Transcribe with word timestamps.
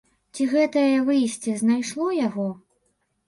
Ці 0.37 0.45
гэтае 0.53 0.95
выйсце 1.09 1.53
знайшло 1.61 2.07
яго? 2.27 2.47